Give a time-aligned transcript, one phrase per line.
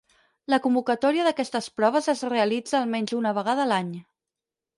[0.51, 3.95] La convocatòria d'aquestes proves es realitza almenys una vegada l'any.